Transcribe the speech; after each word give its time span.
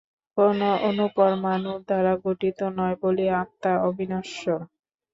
কোন 0.37 0.59
অণুপরমাণুর 0.81 1.79
দ্বারা 1.87 2.13
গঠিত 2.25 2.59
নয় 2.77 2.95
বলিয়া 3.01 3.35
আত্মা 3.43 3.73
অবিনশ্বর। 3.87 4.59